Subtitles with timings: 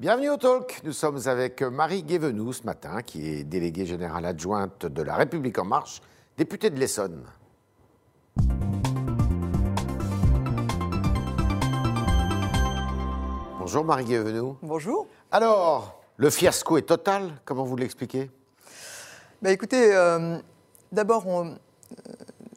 [0.00, 0.80] Bienvenue au Talk.
[0.84, 5.58] Nous sommes avec Marie Guévenoux ce matin, qui est déléguée générale adjointe de La République
[5.58, 6.00] En Marche,
[6.38, 7.22] députée de l'Essonne.
[13.58, 14.56] Bonjour Marie Guévenoux.
[14.62, 15.06] Bonjour.
[15.30, 18.30] Alors, le fiasco est total, comment vous l'expliquez?
[19.42, 20.38] Bah écoutez, euh,
[20.92, 21.54] d'abord, on- euh,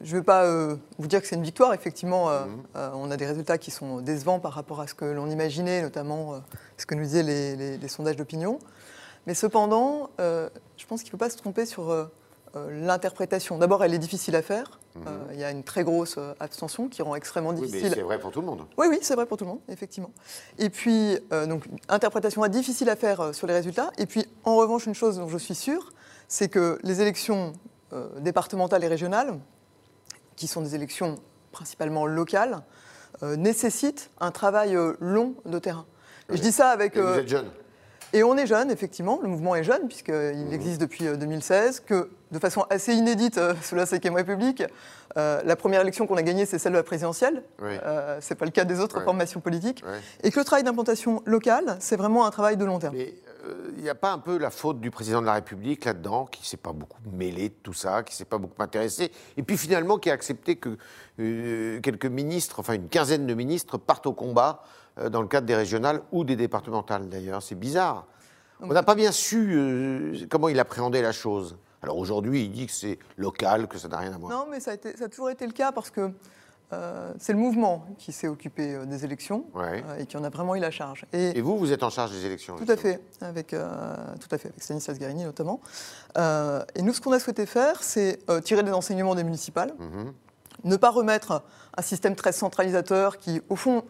[0.04, 1.74] je ne vais pas euh, vous dire que c'est une victoire.
[1.74, 2.44] Effectivement, euh,
[2.76, 5.82] euh, on a des résultats qui sont décevants par rapport à ce que l'on imaginait,
[5.82, 6.40] notamment
[6.76, 8.58] ce que nous disaient les, les- les sondages d'opinion.
[9.26, 11.90] Mais cependant, je pense qu'il ne faut pas se tromper sur
[12.70, 13.58] l'interprétation.
[13.58, 14.78] D'abord, elle est difficile à faire.
[14.96, 15.00] Euh,
[15.32, 18.18] Il y a une très grosse abstention qui rend extrêmement Oui, mais difficile c'est vrai
[18.20, 18.62] pour tout le monde.
[18.78, 20.10] Oui, oui, c'est vrai pour tout le monde, effectivement.
[20.58, 23.90] Et puis, donc, interprétation difficile à faire sur les résultats.
[23.98, 25.92] Et puis, en revanche, une chose dont je suis sûre,
[26.28, 27.54] c'est que les élections
[28.20, 29.38] départementales et régionales,
[30.36, 31.16] qui sont des élections
[31.52, 32.62] principalement locales,
[33.22, 35.86] euh, nécessitent un travail euh, long de terrain.
[36.32, 36.96] Et je dis ça avec...
[36.96, 37.46] Et vous euh, êtes jeune.
[38.12, 42.10] et on est jeune, effectivement, le mouvement est jeune, puisqu'il existe depuis euh, 2016, que
[42.34, 44.62] de façon assez inédite euh, sous la Ve République,
[45.16, 47.42] euh, la première élection qu'on a gagnée, c'est celle de la présidentielle.
[47.62, 47.78] Oui.
[47.84, 49.82] Euh, c'est pas le cas des autres formations politiques.
[50.22, 52.94] Et que le travail d'implantation locale, c'est vraiment un travail de long terme.
[52.96, 53.14] Mais
[53.76, 56.42] il n'y a pas un peu la faute du président de la République là-dedans, qui
[56.42, 59.42] ne s'est pas beaucoup mêlé de tout ça, qui ne s'est pas beaucoup intéressé, et
[59.42, 60.76] puis finalement qui a accepté que
[61.20, 64.62] euh, quelques ministres, enfin une quinzaine de ministres, partent au combat
[64.98, 67.42] euh, dans le cadre des régionales ou des départementales d'ailleurs.
[67.42, 68.06] C'est bizarre.
[68.60, 71.56] On n'a pas bien su euh, comment il appréhendait la chose.
[71.82, 74.30] Alors aujourd'hui, il dit que c'est local, que ça n'a rien à voir.
[74.30, 76.10] Non, mais ça a, été- ça a toujours été le cas parce que
[76.74, 79.82] euh, c'est le mouvement qui s'est occupé euh, des élections Ouais.
[79.88, 81.06] euh, et qui en a vraiment eu la charge.
[81.12, 83.56] Et, Et vous, vous êtes en charge des élections Tout à fait, avec, tout
[84.34, 85.60] à fait, avec Stanislas Guérini notamment.
[86.18, 90.12] Et nous, ce qu'on a souhaité faire, c'est tirer des enseignements des municipales, Mhm.
[90.64, 91.42] ne pas remettre
[91.76, 93.82] un système très centralisateur qui, au fond,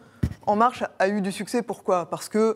[0.46, 1.62] En Marche a eu du succès.
[1.62, 2.10] Pourquoi?
[2.10, 2.54] Parce que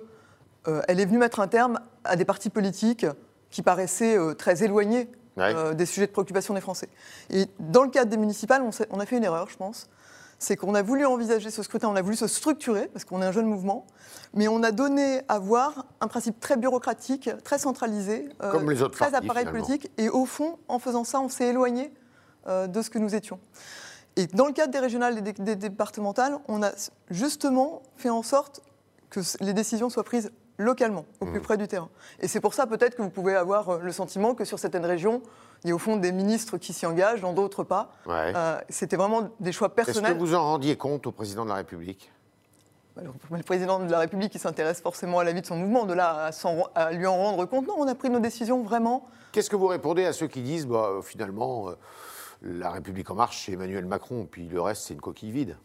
[0.89, 3.07] elle est venue mettre un terme à des partis politiques
[3.51, 5.75] qui paraissaient très éloignés Ouais.
[5.77, 6.89] des sujets de préoccupation des Français.
[7.31, 8.61] Et dans le cadre des municipales,
[8.91, 9.89] on a fait une erreur, je pense.
[10.39, 13.25] C'est qu'on a voulu envisager ce scrutin, on a voulu se structurer, parce qu'on est
[13.27, 13.87] un jeune mouvement,
[14.35, 18.81] mais on a donné à voir un principe très bureaucratique, très centralisé, euh, Comme les
[18.83, 19.65] autres très appareil finalement.
[19.67, 19.91] politique.
[19.99, 21.93] Et au fond, en faisant ça, on s'est éloigné
[22.47, 23.41] euh, de ce que nous étions.
[24.17, 26.71] Et dans le cadre des régionales et des, des départementales, on a
[27.11, 28.61] justement fait en sorte
[29.11, 31.31] que les décisions soient prises localement, au Mmh.
[31.33, 31.89] plus près du terrain.
[32.21, 34.85] Et c'est pour ça peut-être que vous pouvez avoir euh, le sentiment que sur certaines
[34.87, 35.23] régions,
[35.65, 37.91] il y a au fond des ministres qui s'y engagent, dans d'autres pas.
[38.07, 38.33] Ouais.
[38.35, 40.15] Euh, C'était vraiment des choix Est-ce personnels.
[40.15, 42.13] que vous en rendiez compte au président de la République?
[42.97, 45.85] Alors, Le président de la République, il s'intéresse forcément à la vie de son mouvement.
[45.85, 46.31] De là
[46.75, 49.07] à lui en rendre compte, non, on a pris nos décisions vraiment.
[49.33, 51.75] Qu'est-ce que vous répondez à ceux qui disent, bah, euh, finalement, euh,
[52.43, 55.57] la République en marche, c'est Emmanuel Macron, puis le reste, c'est une coquille vide?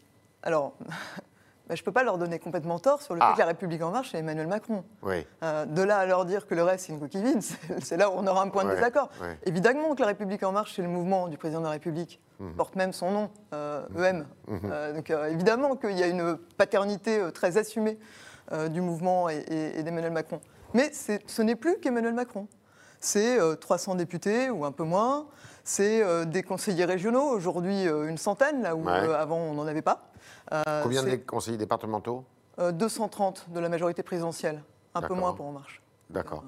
[0.42, 0.74] Alors,
[1.68, 3.28] bah, je ne peux pas leur donner complètement tort sur le Ah.
[3.28, 4.84] fait que la République en marche, c'est Emmanuel Macron.
[5.02, 5.26] Oui.
[5.42, 7.40] Euh, de là à leur dire que le reste, c'est une coquille vide,
[7.82, 9.08] c'est là où on aura un point de Ouais, désaccord.
[9.22, 9.38] ouais.
[9.46, 12.52] Évidemment que la République en marche, c'est le mouvement du président de la République, Mhm.
[12.54, 14.26] porte même son nom, euh, EM.
[14.64, 17.98] Euh, donc euh, évidemment qu'il y a une paternité très assumée
[18.70, 20.38] du mouvement et, et- et d'Emmanuel Macron.
[20.74, 22.46] Mais ce n'est plus qu'Emmanuel Macron.
[23.00, 25.26] C'est euh, 300 députés ou un peu moins,
[25.62, 28.92] c'est des conseillers régionaux, aujourd'hui une centaine, là où Ouais.
[28.92, 30.08] avant on n'en avait pas.
[30.52, 32.24] Euh, Combien de conseillers départementaux
[32.58, 34.62] euh, 230 de la majorité présidentielle,
[34.94, 35.82] un peu moins pour En Marche.
[36.10, 36.44] D'accord.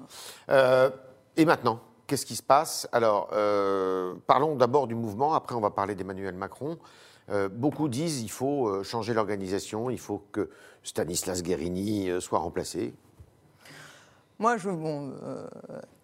[0.49, 0.89] Euh,
[1.35, 2.87] et maintenant, qu'est-ce qui se passe?
[2.91, 6.77] Alors, euh, parlons d'abord du mouvement, après on va parler d'Emmanuel Macron.
[7.29, 10.49] Euh, beaucoup disent il faut euh, changer l'organisation, il faut que
[10.83, 12.93] Stanislas Guérini euh, soit remplacé.
[14.39, 15.47] Moi, je, bon, euh,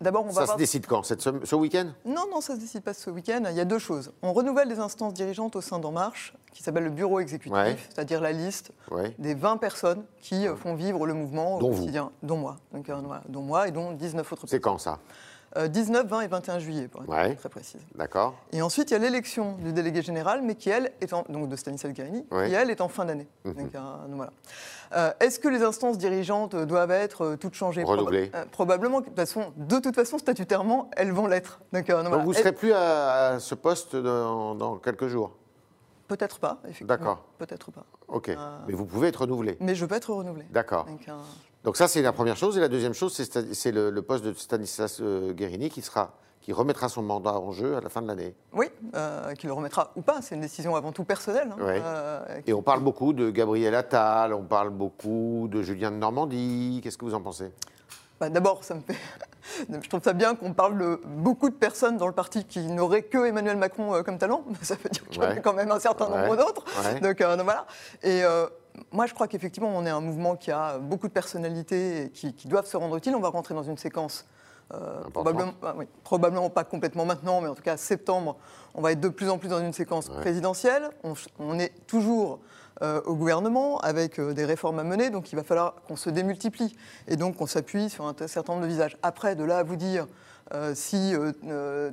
[0.02, 1.04] d'abord, on va Ça se décide quand?
[1.04, 1.90] Cette Ce week-end?
[2.04, 3.44] Non, non, ça ne se décide pas ce week-end.
[3.50, 4.12] Il y a deux choses.
[4.24, 7.78] On renouvelle les instances dirigeantes au sein d'En Marche, qui s'appelle le bureau exécutif, Ouais.
[7.90, 8.72] c'est-à-dire la liste
[9.20, 11.80] des 20 personnes qui euh, font vivre le mouvement Dont au vous.
[11.82, 12.58] quotidien, dont moi.
[12.74, 12.96] Donc, euh,
[13.30, 14.98] dont moi et dont 19 autres C'est quand ça?
[15.68, 17.36] 19, 20 et 21 juillet, pour être Ouais.
[17.36, 17.82] très précise.
[17.96, 21.24] D'accord Et ensuite, il y a l'élection du délégué général, mais qui, elle, est en,
[21.30, 22.48] donc de Stanislas Guérini, Ouais.
[22.50, 23.28] qui, elle, est en fin d'année.
[23.46, 23.70] Mhm.
[23.76, 23.80] Euh,
[24.12, 24.32] voilà.
[24.96, 27.84] Euh, Est-ce que les instances dirigeantes euh, doivent être euh, toutes changées?
[27.84, 28.32] Proba- Renouvelées.
[28.36, 29.02] euh, Probablement.
[29.02, 31.60] De toute, façon, de toute façon, statutairement, elles vont l'être.
[31.72, 32.18] Donc, euh, voilà.
[32.24, 35.32] vous ne serez plus à, à ce poste dans, dans quelques jours?
[36.08, 36.88] Peut-être pas, effectivement.
[36.90, 37.24] D'accord.
[37.40, 37.86] Peut-être pas.
[38.08, 38.30] Ok.
[38.30, 38.36] Euh,
[38.68, 39.58] Mais vous pouvez être renouvelé.
[39.60, 40.46] Mais je peux être renouvelé.
[40.52, 40.86] D'accord.
[40.90, 41.14] Euh,
[41.64, 42.58] Donc ça, c'est la première chose.
[42.58, 43.14] Et la deuxième chose,
[43.54, 46.12] c'est le, le poste de Stanislas euh, Guérini qui, sera,
[46.42, 48.36] qui remettra son mandat en jeu à la fin de l'année.
[48.52, 51.54] oui, euh, qu'il le remettra ou pas, c'est une décision avant tout personnelle.
[51.58, 51.64] hein.
[51.66, 51.82] Ouais.
[51.84, 56.82] Euh, Et on parle beaucoup de Gabriel Attal, on parle beaucoup de Julien de Normandie.
[56.84, 57.50] Qu'est-ce que vous en pensez?
[58.20, 58.98] Bah, D'abord, ça me fait.
[59.84, 63.04] Je trouve ça bien qu'on parle de beaucoup de personnes dans le parti qui n'auraient
[63.04, 64.44] que Emmanuel Macron comme talent.
[64.62, 66.38] Ça veut dire qu'il y en a quand même un certain nombre Ouais.
[66.38, 66.64] d'autres.
[66.94, 67.00] Ouais.
[67.00, 67.66] Donc, euh, donc voilà.
[68.04, 68.22] Et
[68.92, 72.34] moi, je crois qu'effectivement, on est un mouvement qui a beaucoup de personnalités et qui,
[72.34, 73.16] qui doivent se rendre utiles.
[73.16, 74.26] On va rentrer dans une séquence
[74.74, 78.38] euh, probablement, ah probablement, pas complètement maintenant, mais en tout cas septembre,
[78.74, 80.90] on va être de plus en plus dans une séquence présidentielle.
[81.40, 82.40] On, est toujours
[82.82, 86.10] euh, au gouvernement avec euh, des réformes à mener, donc il va falloir qu'on se
[86.10, 86.76] démultiplie
[87.08, 88.98] et donc qu'on s'appuie sur un certain nombre de visages.
[89.04, 90.08] Après, de là à vous dire
[90.76, 91.16] si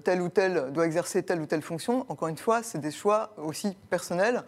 [0.05, 3.31] tel ou tel doit exercer telle ou telle fonction, encore une fois, c'est des choix
[3.39, 4.43] aussi personnels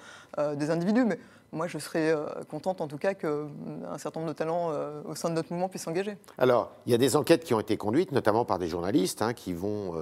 [0.57, 1.05] des individus.
[1.07, 1.19] Mais
[1.53, 5.03] moi, je serais euh, contente en tout cas qu'un euh, certain nombre de talents euh,
[5.05, 6.17] au sein de notre mouvement puissent s'engager.
[6.39, 9.35] Alors, il y a des enquêtes qui ont été conduites, notamment par des journalistes, hein,
[9.35, 9.95] qui vont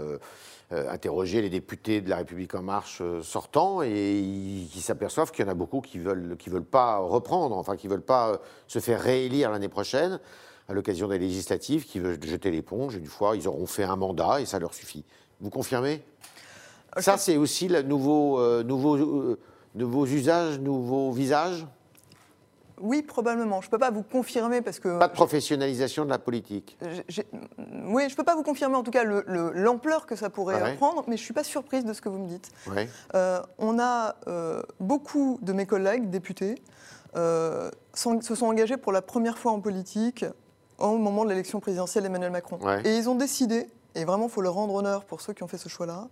[0.70, 4.22] interroger les députés de la République en marche sortants et
[4.70, 7.76] qui s'aperçoivent qu'il y en a beaucoup qui ne veulent, qui veulent pas reprendre, enfin
[7.76, 10.20] qui ne veulent pas se faire réélire l'année prochaine
[10.68, 12.94] à l'occasion des législatives, qui veulent jeter l'éponge.
[12.94, 15.04] Une fois, ils auront fait un mandat et ça leur suffit.
[15.40, 16.02] Vous confirmez?
[16.98, 19.36] Ça, c'est aussi le nouveau, nouveau
[19.74, 21.66] de vos usages, nouveaux visages
[22.80, 23.60] oui, probablement.
[23.60, 24.98] Je ne peux pas vous confirmer parce que...
[24.98, 26.78] Pas de professionnalisation de la politique.
[26.80, 31.04] Oui, je ne peux pas vous confirmer en tout cas l'ampleur que ça pourrait prendre,
[31.06, 32.50] mais je ne suis pas surprise de ce que vous me dites.
[33.14, 36.56] Euh, on a euh, beaucoup de mes collègues députés
[37.16, 40.24] euh, se sont engagés pour la première fois en politique
[40.78, 42.58] au moment de l'élection présidentielle d'Emmanuel Macron.
[42.84, 45.48] Et ils ont décidé, et vraiment il faut leur rendre honneur pour ceux qui ont
[45.48, 46.08] fait ce choix-là,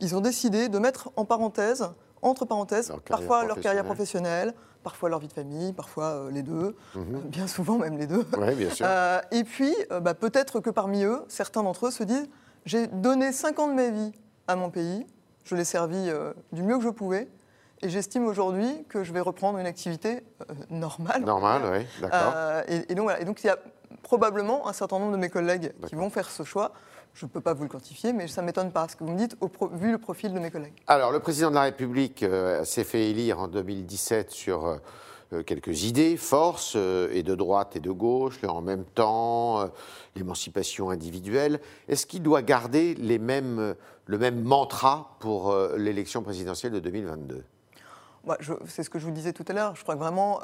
[0.00, 1.88] ils ont décidé de mettre en parenthèse
[2.22, 6.76] entre parenthèses, parfois leur carrière professionnelle, parfois leur vie de famille, parfois euh, les deux,
[6.94, 7.14] mhm.
[7.14, 8.24] euh, bien souvent même les deux.
[8.56, 8.86] bien sûr.
[8.88, 12.28] Euh, et puis, bah, peut-être que parmi eux, certains d'entre eux se disent
[12.64, 14.12] j'ai donné 5 ans de ma vie
[14.46, 15.06] à mon pays,
[15.44, 16.10] je l'ai servi
[16.52, 17.28] du mieux que je pouvais,
[17.80, 20.22] et j'estime aujourd'hui que je vais reprendre une activité
[20.70, 21.24] normale.
[21.24, 22.62] Normale, oui, d'accord.
[22.68, 23.58] Et, donc, et donc, il y a
[24.04, 26.72] probablement un certain nombre de mes collègues qui vont faire ce choix.
[27.14, 29.12] Je ne peux pas vous le quantifier, mais ça ne m'étonne pas ce que vous
[29.12, 29.36] me dites,
[29.72, 30.72] vu le profil de mes collègues.
[30.86, 34.76] Alors, le président de la République euh, s'est fait élire en 2017 sur euh,
[35.34, 39.70] euh, quelques idées, forces, et de droite et de gauche, en même temps,
[40.16, 41.60] l'émancipation individuelle.
[41.88, 43.74] Est-ce qu'il doit garder les mêmes,
[44.06, 47.44] le même mantra pour l'élection présidentielle de 2022
[48.66, 49.76] C'est ce que je vous disais tout à l'heure.
[49.76, 50.40] Je crois que vraiment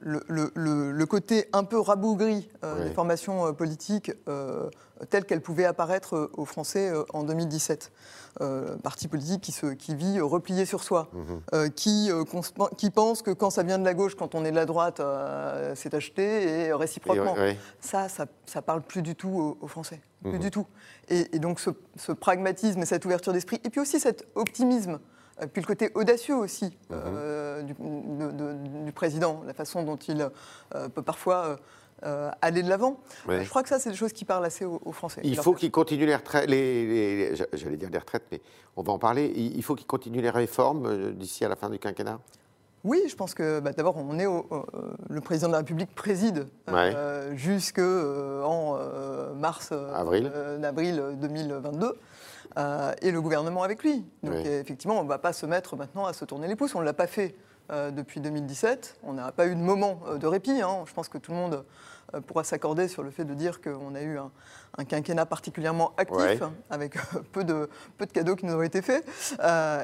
[0.00, 4.68] le, côté un peu rabougri euh, des formations euh, politiques euh,
[5.10, 7.92] telles qu'elles pouvaient apparaître aux Français en 2017.
[8.82, 11.70] parti politique qui, se, qui vit replié sur soi, mhm.
[11.70, 12.10] qui,
[12.78, 15.02] qui pense que quand ça vient de la gauche, quand on est de la droite,
[15.74, 17.34] c'est acheté et réciproquement.
[17.80, 20.38] Ça, ça, ça parle plus du tout aux, Français, plus mhm.
[20.38, 20.66] du tout.
[21.08, 25.00] Et, donc ce, ce, pragmatisme et cette ouverture d'esprit, et puis aussi cet optimisme
[25.52, 26.72] puis le côté audacieux aussi mhm.
[26.90, 30.28] euh, du, président, la façon dont il
[30.74, 31.58] euh, peut parfois
[32.42, 33.00] aller de l'avant.
[33.26, 35.22] Je crois que ça, c'est des choses qui parlent assez aux, Français.
[35.24, 38.42] Il faut qu'il continue les retraites, les, j'allais dire les retraites, mais
[38.76, 39.32] on va en parler.
[39.34, 42.20] Il faut qu'il continue les réformes d'ici à la fin du quinquennat?
[42.84, 44.26] Oui, je pense que bah, d'abord, on est
[45.08, 46.46] le président de la République préside
[47.34, 48.78] jusqu'en
[49.36, 50.30] mars, avril.
[50.62, 51.94] avril 2022.
[52.56, 54.04] Euh, et le gouvernement avec lui.
[54.22, 56.74] Donc effectivement, on ne va pas se mettre maintenant à se tourner les pouces.
[56.74, 58.98] On ne l'a pas fait euh, depuis 2017.
[59.02, 60.60] On n'a pas eu de moment euh, de répit.
[60.62, 60.84] Hein.
[60.86, 61.64] Je pense que tout le monde
[62.26, 66.96] pourra s'accorder sur le fait de dire qu'on a eu un, quinquennat particulièrement actif, avec
[67.32, 67.68] peu de,
[67.98, 69.04] peu de cadeaux qui nous ont été faits.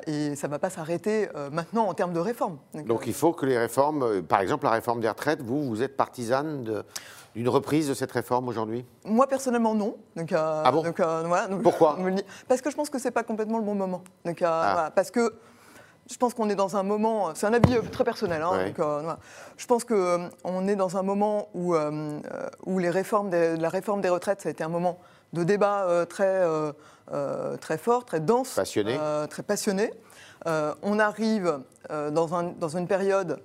[0.06, 2.58] et ça ne va pas s'arrêter maintenant en termes de réformes.
[2.74, 5.96] Donc, il faut que les réformes, par exemple la réforme des retraites, vous, vous êtes
[5.96, 6.84] partisane de
[7.34, 8.84] d'une reprise de cette réforme aujourd'hui?
[9.04, 9.96] Moi, personnellement, non.
[10.16, 10.84] Donc, euh, ah bon?
[10.84, 11.98] euh, Pourquoi?
[12.48, 14.02] Parce que je pense que ce n'est pas complètement le bon moment.
[14.24, 14.90] Donc, euh, ah.
[14.94, 15.34] parce que
[16.10, 18.72] je pense qu'on est dans un moment, c'est un avis très personnel, hein,
[19.56, 21.74] je pense qu'on est dans un moment où,
[22.66, 24.98] où les réformes la réforme des retraites, ça a été un moment
[25.32, 26.42] de débat très,
[27.60, 28.98] très fort, très dense, passionné.
[29.30, 29.92] très passionné.
[30.46, 33.40] on arrive dans, un, dans, une période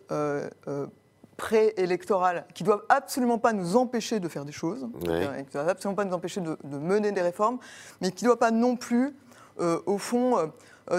[1.37, 5.95] préélectorales qui doivent absolument pas nous empêcher de faire des choses, qui ne doivent absolument
[5.95, 7.59] pas nous empêcher de, mener des réformes,
[8.01, 9.15] mais qui ne doivent pas non plus,
[9.59, 10.47] euh, au fond, euh, euh,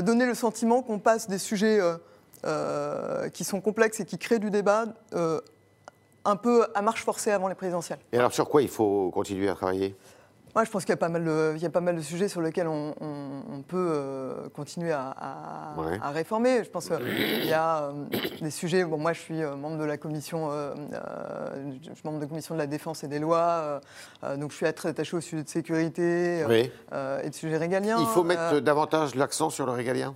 [0.03, 1.81] donner le sentiment qu'on passe des sujets
[3.33, 4.87] qui sont complexes et qui créent du débat
[6.25, 8.01] un peu à marche forcée avant les présidentielles.
[8.13, 9.95] Et alors sur quoi il faut continuer à travailler?
[10.57, 12.01] Moi, je pense qu'il y, a pas mal de, il y a pas mal de
[12.01, 12.95] sujets sur lesquels on,
[13.69, 15.75] peut euh, continuer à,
[16.15, 16.65] réformer.
[16.65, 17.93] Je pense qu'il y a euh,
[18.41, 18.83] des sujets.
[18.85, 22.55] Bon, moi, je suis euh, membre de la commission, je suis membre de la commission
[22.55, 23.83] de la défense et des lois,
[24.39, 27.99] donc je suis très attaché au sujet de sécurité et de sujets régaliens.
[28.01, 30.15] Il faut mettre davantage l'accent sur le régalien.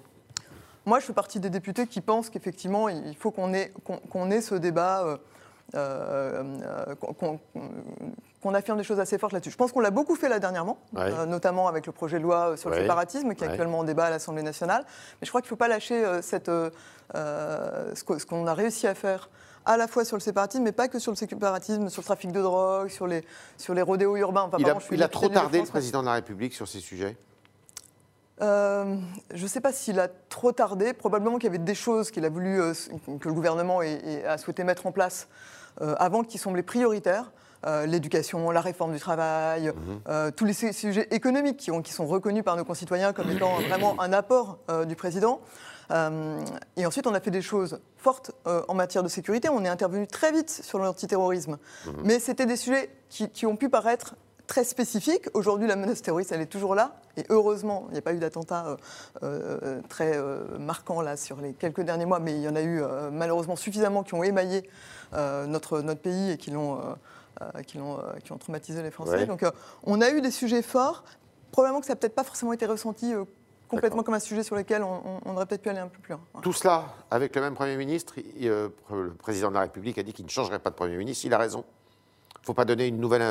[0.87, 4.41] Moi, je fais partie des députés qui pensent qu'effectivement, il faut qu'on ait, qu'on ait
[4.41, 5.19] ce débat.
[5.75, 7.39] qu'on
[8.55, 9.51] affirme des choses assez fortes là-dessus.
[9.51, 12.57] Je pense qu'on l'a beaucoup fait là dernièrement, euh, notamment avec le projet de loi
[12.57, 14.85] sur le séparatisme qui est actuellement en débat à l'Assemblée nationale.
[15.21, 16.71] Mais je crois qu'il ne faut pas lâcher euh, cette, euh,
[17.95, 19.31] ce qu'on a réussi à faire
[19.67, 22.33] à la fois sur le séparatisme, mais pas que sur le séparatisme, sur le trafic
[22.33, 23.25] de drogue, sur les,
[23.59, 24.51] sur les rodéos urbains.
[24.59, 27.17] il a, il a trop tardé, le président de la République, sur ces sujets?
[28.43, 28.97] Euh,
[29.35, 30.93] je ne sais pas s'il a trop tardé.
[30.93, 32.73] Probablement qu'il y avait des choses qu'il a voulu, euh,
[33.21, 35.29] que le gouvernement a souhaité mettre en place
[35.81, 37.33] euh, avant qui semblaient prioritaires.
[37.87, 39.73] L'éducation, la réforme du travail,
[40.07, 40.33] mhm.
[40.33, 44.01] tous les sujets économiques qui, ont, qui, sont reconnus par nos concitoyens comme étant vraiment
[44.01, 45.41] un apport du président.
[45.91, 49.49] et ensuite, on a fait des choses fortes en matière de sécurité.
[49.51, 51.59] On est intervenu très vite sur l'antiterrorisme.
[51.87, 51.93] Mhm.
[52.05, 54.15] Mais c'était des sujets qui, qui, ont pu paraître
[54.51, 55.29] très spécifique.
[55.33, 56.97] Aujourd'hui, la menace terroriste, elle est toujours là.
[57.17, 58.77] Et heureusement, il n'y a pas eu d'attentat euh,
[59.23, 62.63] euh, très euh, marquant là sur les quelques derniers mois, mais il y en a
[62.63, 64.69] eu malheureusement suffisamment qui ont émaillé
[65.13, 66.81] notre, notre pays et qui, l'ont,
[67.67, 69.27] qui, l'ont, qui ont traumatisé les Français.
[69.27, 69.45] Donc
[69.85, 71.05] on a eu des sujets forts.
[71.53, 73.13] Probablement que ça n'a peut-être pas forcément été ressenti
[73.69, 76.21] complètement comme un sujet sur lequel on, aurait peut-être pu aller un peu plus loin.
[76.43, 80.25] Tout cela, avec le même Premier ministre, le président de la République a dit qu'il
[80.25, 81.25] ne changerait pas de Premier ministre.
[81.25, 81.65] Il a raison.
[82.37, 83.23] Il ne faut pas donner une nouvelle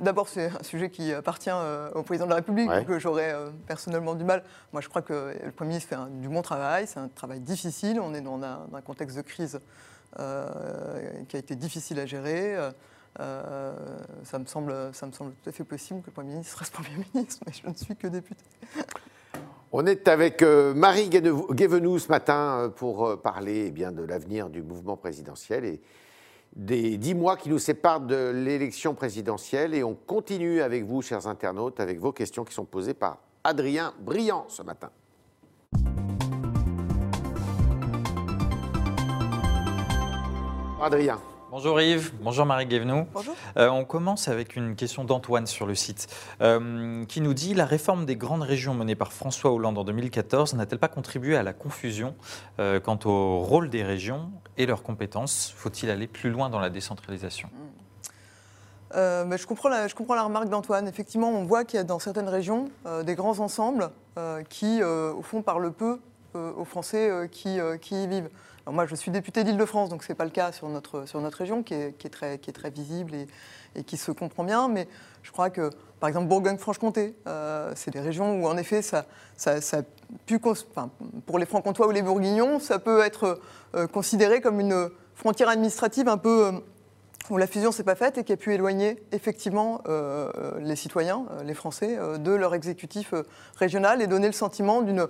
[0.00, 3.50] D'abord, c'est un sujet qui appartient euh, au président de la République, que j'aurais euh,
[3.66, 4.42] personnellement du mal.
[4.72, 8.00] Moi, je crois que le Premier ministre fait du bon travail, c'est un travail difficile.
[8.00, 9.58] On est dans un, contexte de crise euh,
[10.16, 12.56] qui a été difficile à gérer.
[13.18, 16.72] ça, me semble, ça me semble tout à fait possible que le Premier ministre reste
[16.74, 18.44] Premier ministre, mais je ne suis que député.
[19.72, 24.96] On est avec Marie Guévenoux ce matin pour parler eh bien, de l'avenir du mouvement
[24.96, 25.80] présidentiel et
[26.54, 31.26] des dix mois qui nous séparent de l'élection présidentielle et on continue avec vous, chers
[31.26, 34.90] internautes, avec vos questions qui sont posées par Adrien Briand ce matin.
[40.82, 41.20] Adrien.
[41.52, 43.06] Bonjour Yves, bonjour Marie Guévenoux.
[43.12, 43.36] Bonjour.
[43.56, 46.08] Euh, on commence avec une question d'Antoine sur le site
[46.40, 50.54] euh, qui nous dit La réforme des grandes régions menée par François Hollande en 2014
[50.54, 52.16] n'a-t-elle pas contribué à la confusion
[52.58, 55.54] euh, quant au rôle des régions et leurs compétences?
[55.56, 57.48] Faut-il aller plus loin dans la décentralisation?
[58.94, 60.86] Mais je, comprends la, je comprends la remarque d'Antoine.
[60.86, 62.70] Effectivement, on voit qu'il y a dans certaines régions
[63.04, 63.88] des grands ensembles
[64.50, 65.98] qui, au fond, parlent peu
[66.34, 68.28] aux Français qui, qui y vivent
[68.70, 71.38] moi, je suis député d'Île-de-France, donc ce n'est pas le cas sur notre, sur notre
[71.38, 73.12] région, qui est, qui est, très, qui est très visible
[73.74, 74.68] et, qui se comprend bien.
[74.68, 74.86] Mais
[75.22, 79.60] je crois que, par exemple, Bourgogne-Franche-Comté, euh, c'est des régions où, en effet, ça, ça,
[79.60, 79.82] ça
[80.26, 83.40] pu, pour les Francs-Comtois ou les Bourguignons, ça peut être
[83.74, 86.52] euh, considéré comme une frontière administrative un peu euh,
[87.30, 89.80] où la fusion s'est pas faite et qui a pu éloigner effectivement
[90.58, 93.14] les citoyens, les Français, de leur exécutif
[93.56, 95.06] régional et donner le sentiment d'une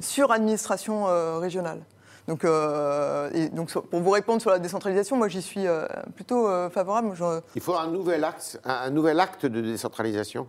[0.00, 1.04] suradministration
[1.38, 1.82] régionale.
[2.26, 6.48] Donc, euh, et donc, pour vous répondre sur la décentralisation, moi j'y suis euh, plutôt
[6.48, 7.12] euh, favorable.
[7.54, 10.48] Il faut un nouvel, acte, un, nouvel acte de décentralisation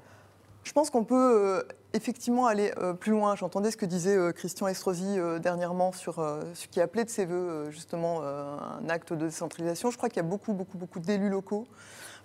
[0.63, 3.36] Je pense qu'on peut effectivement aller plus loin.
[3.36, 6.15] J'entendais ce que disait Christian Estrosi dernièrement sur
[6.53, 9.91] ce qui appelait de ses voeux justement un acte de décentralisation.
[9.91, 11.67] Je crois qu'il y a beaucoup, beaucoup, beaucoup d'élus locaux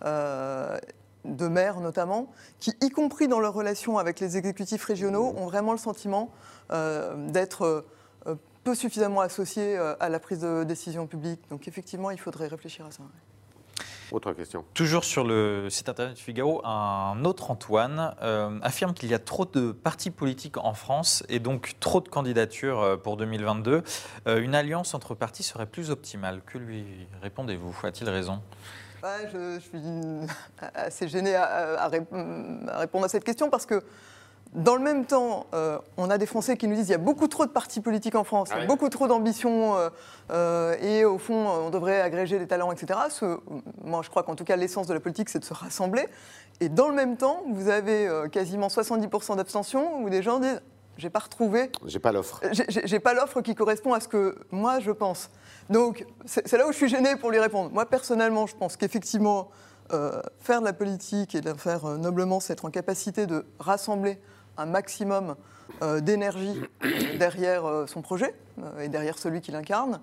[0.05, 5.73] de maires notamment, qui, y compris dans leurs relations avec les exécutifs régionaux, ont vraiment
[5.73, 6.31] le sentiment
[6.71, 7.85] d'être
[8.63, 11.41] peu suffisamment associé euh, à la prise de décision publique.
[11.51, 13.03] Donc effectivement, il faudrait réfléchir à ça.
[14.11, 14.63] Autre question.
[14.75, 19.19] Toujours sur le site internet du Figaro, un autre Antoine euh, affirme qu'il y a
[19.19, 23.83] trop de partis politiques en France et donc trop de candidatures euh, pour 2022.
[24.27, 26.43] une alliance entre partis serait plus optimale.
[26.45, 26.85] Que lui
[27.23, 27.75] répondez-vous?
[27.85, 28.43] A-t-il raison?
[29.33, 29.81] Je, suis
[30.75, 33.83] assez gêné à, répondre à cette question parce que
[34.53, 36.99] dans le même temps, euh, on a des Français qui nous disent qu'il y a
[36.99, 39.89] beaucoup trop de partis politiques en France, ah beaucoup trop d'ambition, euh,
[40.31, 42.99] euh, et au fond, on devrait agréger les talents, etc.
[43.83, 46.07] moi, je crois qu'en tout cas, l'essence de la politique, c'est de se rassembler.
[46.61, 50.61] Et dans le même temps, vous avez quasiment 70% d'abstention, où des gens disent
[50.99, 51.73] j'ai pas retrouvé.
[51.87, 52.43] J'ai pas l'offre.
[52.69, 55.31] J'ai pas l'offre qui correspond à ce que moi je pense.
[55.71, 57.71] Donc c'est là où je suis gêné pour lui répondre.
[57.73, 59.49] Moi personnellement, je pense qu'effectivement
[60.41, 64.19] faire de la politique et de la faire noblement, c'est être en capacité de rassembler
[64.57, 65.37] un maximum
[65.81, 66.61] euh, d'énergie
[67.19, 70.01] derrière euh, son projet euh, et derrière celui qui l'incarne.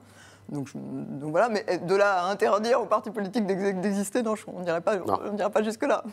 [0.49, 4.81] Donc, donc, voilà, mais de là à interdire aux partis politiques d'exister, non, on n'irait
[4.81, 6.03] pas, pas jusque-là.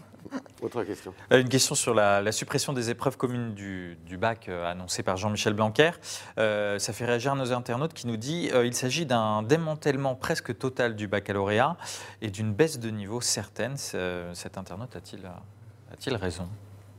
[0.60, 1.14] Autre question.
[1.30, 5.92] Une question sur la, suppression des épreuves communes du, bac annoncée par Jean-Michel Blanquer.
[6.36, 11.08] ça fait réagir nos internautes qui nous dit qu'il s'agit d'un démantèlement presque total du
[11.08, 11.78] baccalauréat
[12.20, 13.78] et d'une baisse de niveau certaine.
[13.78, 16.46] Cet internaute a-t-il a raison?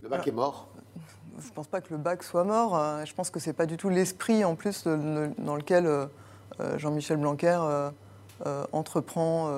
[0.01, 0.69] Le bac est mort
[1.39, 2.77] je ne pense pas que le bac soit mort.
[2.77, 6.05] Euh, je pense que ce n'est pas du tout l'esprit en plus dans lequel euh,
[6.59, 7.59] euh, Jean-Michel Blanquer
[8.71, 9.49] entreprend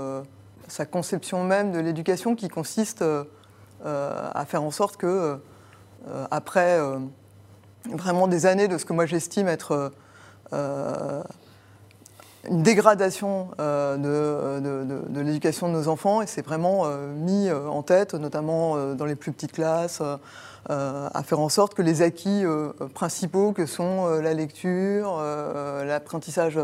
[0.70, 3.04] sa conception même de l'éducation qui consiste
[3.84, 5.38] à faire en sorte que,
[6.32, 6.80] après
[7.92, 9.92] vraiment des années de ce que moi j'estime être
[12.50, 18.94] une dégradation de, de l'éducation de nos enfants et c'est vraiment mis en tête, notamment
[18.96, 20.02] dans les plus petites classes.
[20.70, 25.20] Euh, à faire en sorte que les acquis euh, principaux que sont euh, la lecture,
[25.86, 26.60] l'apprentissage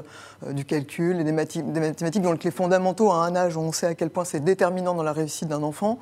[0.52, 3.96] du calcul, et des, mathématiques, dont les fondamentaux à un âge où on sait à
[3.96, 5.98] quel point c'est déterminant dans la réussite d'un enfant,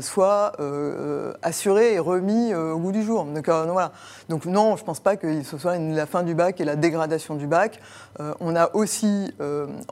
[0.00, 0.52] soient
[1.42, 3.24] assurés et remis au goût du jour.
[4.28, 6.76] Donc, non, je ne pense pas que ce soit la fin du bac et la
[6.76, 7.80] dégradation du bac.
[8.40, 9.32] on a aussi,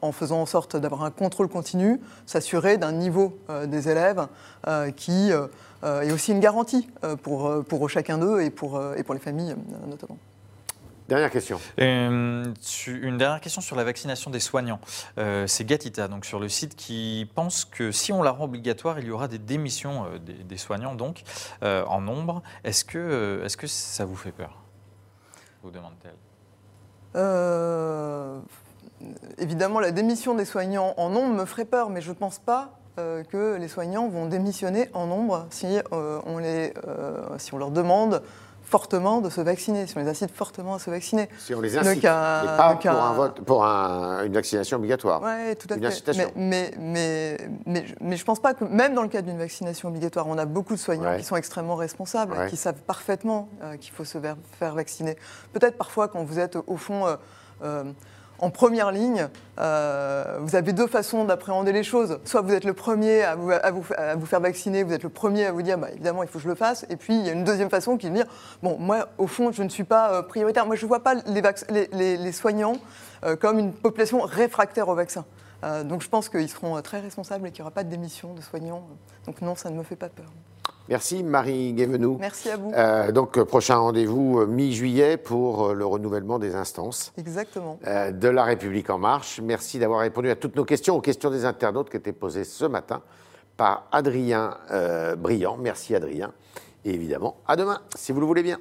[0.02, 4.26] en faisant en sorte d'avoir un contrôle continu, s'assurer d'un niveau des élèves
[4.96, 5.32] qui
[5.84, 9.54] euh, et aussi une garantie euh, pour, euh, chacun d'eux et pour les familles
[9.86, 10.16] notamment.
[11.08, 11.60] Dernière question.
[11.76, 12.54] une
[13.18, 14.80] dernière question sur la vaccination des soignants.
[15.46, 19.06] c'est Gatita, donc sur le site, qui pense que si on la rend obligatoire, il
[19.06, 21.22] y aura des démissions des, soignants, donc
[21.62, 22.42] en nombre.
[22.64, 24.62] Est-ce que, est que ça vous fait peur?
[25.62, 26.14] Vous demande-t-elle.
[29.38, 32.78] évidemment, la démission des soignants en nombre me ferait peur, mais je ne pense pas
[33.00, 37.58] euh, que les soignants vont démissionner en nombre si, euh, on, les, euh, si on
[37.58, 38.22] leur demande
[38.64, 41.28] fortement de se vacciner, si on les incite fortement à se vacciner.
[41.38, 45.22] Si on les incite, pas pour, un vote, pour une vaccination obligatoire.
[45.22, 46.12] Oui, tout à fait.
[46.14, 49.88] Mais, mais, mais, mais, je ne pense pas que, même dans le cadre d'une vaccination
[49.88, 53.48] obligatoire, on a beaucoup de soignants qui sont extrêmement responsables, qui savent parfaitement
[53.80, 55.16] qu'il faut se faire vacciner.
[55.52, 57.06] Peut-être parfois quand vous êtes au fond
[58.38, 59.28] en première ligne,
[59.60, 62.18] euh, vous avez deux façons d'appréhender les choses.
[62.24, 65.62] Soit vous êtes le premier à vous, faire vacciner, vous êtes le premier à vous
[65.62, 66.84] dire, bah, évidemment, il faut que je le fasse.
[66.90, 68.26] Et puis, il y a une deuxième façon qui est de dire,
[68.62, 70.66] bon, moi, au fond, je ne suis pas euh, prioritaire.
[70.66, 72.76] Moi, je ne vois pas les, soignants
[73.24, 75.24] euh, comme une population réfractaire au vaccin.
[75.84, 78.40] donc, je pense qu'ils seront très responsables et qu'il n'y aura pas de démission de
[78.40, 78.84] soignants.
[79.26, 80.26] Donc, non, ça ne me fait pas peur.
[80.88, 82.18] Merci Marie Guévenoux.
[82.20, 82.72] Merci à vous.
[82.72, 87.12] Euh, donc euh, prochain rendez-vous euh, mi-juillet pour le renouvellement des instances.
[87.16, 87.78] Exactement.
[87.84, 89.40] de la République en marche.
[89.42, 92.64] Merci d'avoir répondu à toutes nos questions, aux questions des internautes qui étaient posées ce
[92.66, 93.02] matin
[93.56, 94.56] par Adrien
[95.16, 95.56] Briand.
[95.58, 96.32] Merci Adrien.
[96.84, 98.58] Et évidemment, à demain, si vous le voulez bien.